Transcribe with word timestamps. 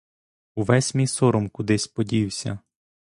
Увесь 0.55 0.95
мій 0.95 1.07
сором 1.07 1.49
кудись 1.49 1.87
подівся. 1.87 2.59